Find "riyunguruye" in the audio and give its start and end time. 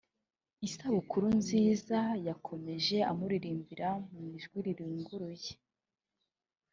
4.65-5.51